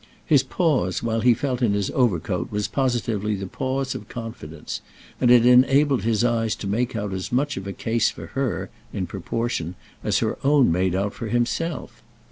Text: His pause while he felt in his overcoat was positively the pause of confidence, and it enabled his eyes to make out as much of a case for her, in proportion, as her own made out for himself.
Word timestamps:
His 0.25 0.41
pause 0.41 1.03
while 1.03 1.19
he 1.19 1.35
felt 1.35 1.61
in 1.61 1.73
his 1.73 1.91
overcoat 1.91 2.51
was 2.51 2.67
positively 2.67 3.35
the 3.35 3.45
pause 3.45 3.93
of 3.93 4.09
confidence, 4.09 4.81
and 5.19 5.29
it 5.29 5.45
enabled 5.45 6.01
his 6.01 6.23
eyes 6.23 6.55
to 6.55 6.65
make 6.65 6.95
out 6.95 7.13
as 7.13 7.31
much 7.31 7.55
of 7.55 7.67
a 7.67 7.71
case 7.71 8.09
for 8.09 8.25
her, 8.33 8.71
in 8.91 9.05
proportion, 9.05 9.75
as 10.03 10.17
her 10.17 10.39
own 10.43 10.71
made 10.71 10.95
out 10.95 11.13
for 11.13 11.27
himself. 11.27 12.01